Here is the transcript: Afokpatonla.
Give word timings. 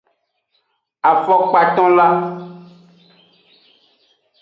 Afokpatonla. 1.09 2.07